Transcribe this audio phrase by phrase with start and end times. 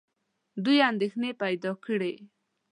[0.63, 2.13] دوی اندېښنې پیدا کړې.